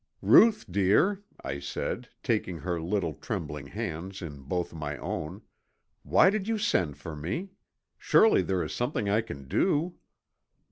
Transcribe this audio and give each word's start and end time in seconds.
"Ruth, 0.23 0.65
dear," 0.67 1.21
I 1.43 1.59
said, 1.59 2.09
taking 2.23 2.57
her 2.61 2.81
little 2.81 3.13
trembling 3.13 3.67
hands 3.67 4.23
in 4.23 4.41
both 4.41 4.73
my 4.73 4.97
own, 4.97 5.43
"why 6.01 6.31
did 6.31 6.47
you 6.47 6.57
send 6.57 6.97
for 6.97 7.15
me? 7.15 7.51
Surely 7.99 8.41
there 8.41 8.63
is 8.63 8.73
something 8.73 9.09
I 9.09 9.21
can 9.21 9.47
do!" 9.47 9.93